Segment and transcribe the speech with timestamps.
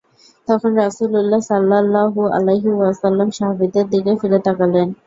[0.47, 4.87] তখন রাসূলুল্লাহ সাল্লাল্লাহু আলাইহি ওয়াসাল্লাম সাহাবীদের দিকে ফিরে তাকালেন।